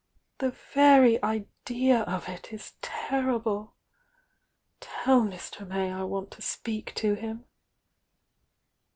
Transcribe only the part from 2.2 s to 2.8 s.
it is